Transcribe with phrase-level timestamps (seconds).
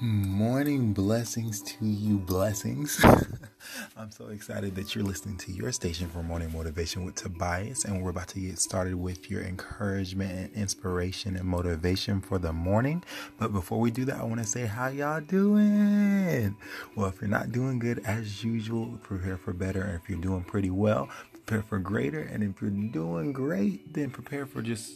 [0.00, 3.04] Morning blessings to you, blessings.
[3.96, 8.00] I'm so excited that you're listening to your station for morning motivation with Tobias, and
[8.00, 13.02] we're about to get started with your encouragement and inspiration and motivation for the morning.
[13.40, 16.56] But before we do that, I want to say how y'all doing.
[16.94, 19.82] Well, if you're not doing good as usual, prepare for better.
[19.82, 22.20] And if you're doing pretty well, prepare for greater.
[22.20, 24.92] And if you're doing great, then prepare for just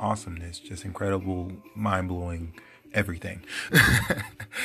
[0.00, 2.54] awesomeness, just incredible, mind blowing
[2.94, 3.42] everything.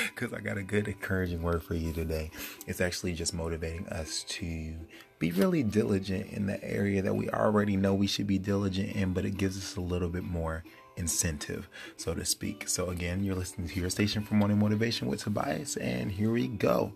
[0.05, 2.31] Because I got a good, encouraging word for you today.
[2.65, 4.73] It's actually just motivating us to
[5.19, 9.13] be really diligent in the area that we already know we should be diligent in,
[9.13, 10.63] but it gives us a little bit more
[10.95, 12.67] incentive, so to speak.
[12.67, 16.47] So, again, you're listening to your station for Morning Motivation with Tobias, and here we
[16.47, 16.93] go.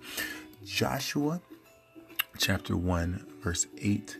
[0.65, 1.41] Joshua
[2.37, 4.17] chapter 1, verse 8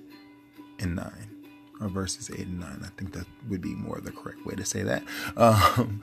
[0.80, 1.41] and 9
[1.81, 2.81] or verses 8 and 9.
[2.83, 5.03] I think that would be more the correct way to say that.
[5.38, 6.02] Um,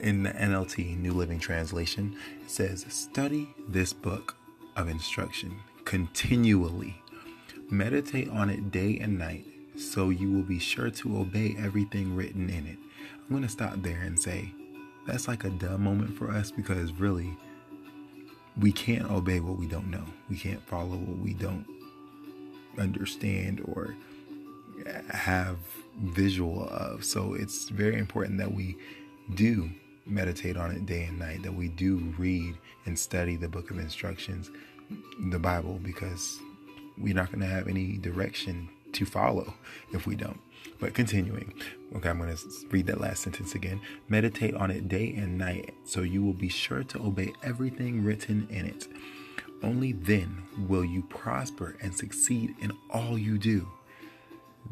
[0.00, 4.36] in the NLT, New Living Translation, it says, Study this book
[4.76, 7.02] of instruction continually.
[7.70, 9.44] Meditate on it day and night,
[9.76, 12.78] so you will be sure to obey everything written in it.
[13.14, 14.52] I'm going to stop there and say,
[15.06, 17.36] that's like a dumb moment for us because really,
[18.58, 20.04] we can't obey what we don't know.
[20.28, 21.66] We can't follow what we don't
[22.78, 23.94] understand or
[25.10, 25.58] have
[26.02, 27.04] visual of.
[27.04, 28.76] So it's very important that we
[29.34, 29.70] do
[30.08, 32.56] meditate on it day and night, that we do read
[32.86, 34.50] and study the book of instructions,
[35.30, 36.38] the Bible, because
[36.96, 39.54] we're not going to have any direction to follow
[39.92, 40.40] if we don't.
[40.80, 41.54] But continuing,
[41.96, 43.80] okay, I'm going to read that last sentence again.
[44.08, 48.46] Meditate on it day and night, so you will be sure to obey everything written
[48.50, 48.86] in it.
[49.62, 53.68] Only then will you prosper and succeed in all you do.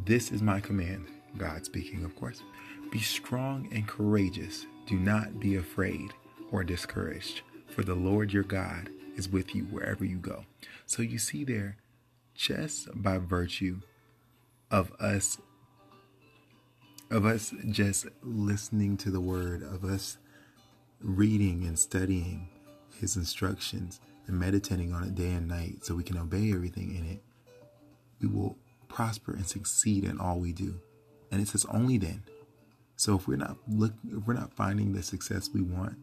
[0.05, 2.43] This is my command, God speaking, of course.
[2.91, 4.67] Be strong and courageous.
[4.87, 6.13] Do not be afraid
[6.51, 10.45] or discouraged, for the Lord your God is with you wherever you go.
[10.87, 11.77] So you see there,
[12.35, 13.81] just by virtue
[14.71, 15.39] of us
[17.11, 20.19] of us just listening to the word, of us
[21.01, 22.49] reading and studying
[23.01, 27.07] his instructions and meditating on it day and night so we can obey everything in
[27.07, 27.23] it,
[28.21, 28.57] we will
[28.89, 30.81] prosper and succeed in all we do.
[31.31, 32.25] And it says only then.
[33.07, 35.97] So if we're not look if we're not finding the success we want,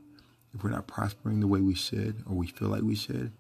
[0.56, 3.34] if we're not prospering the way we should or we feel like we should,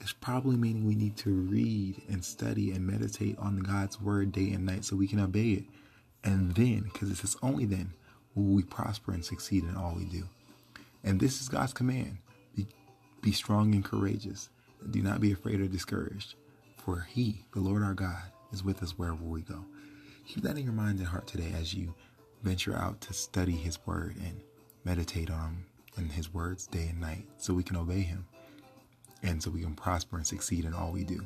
[0.00, 4.52] it's probably meaning we need to read and study and meditate on God's word day
[4.52, 5.64] and night so we can obey it.
[6.24, 7.92] And then, because it says only then,
[8.34, 10.26] will we prosper and succeed in all we do.
[11.04, 12.16] And this is God's command.
[12.56, 12.66] Be,
[13.20, 14.48] be strong and courageous.
[14.90, 16.36] Do not be afraid or discouraged.
[16.78, 18.22] For he, the Lord our God,
[18.54, 19.66] is with us wherever we go.
[20.26, 21.94] Keep that in your mind and heart today as you
[22.42, 24.40] venture out to study His Word and
[24.84, 25.64] meditate on
[25.96, 28.26] in His words day and night so we can obey Him
[29.22, 31.24] and so we can prosper and succeed in all we do.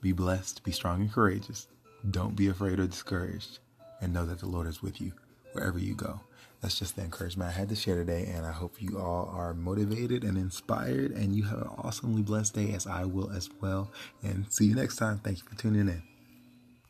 [0.00, 1.68] Be blessed, be strong and courageous.
[2.10, 3.60] Don't be afraid or discouraged,
[4.00, 5.12] and know that the Lord is with you
[5.52, 6.20] wherever you go.
[6.60, 9.54] That's just the encouragement I had to share today, and I hope you all are
[9.54, 13.90] motivated and inspired, and you have an awesomely blessed day, as I will as well.
[14.22, 15.18] And see you next time.
[15.18, 16.13] Thank you for tuning in.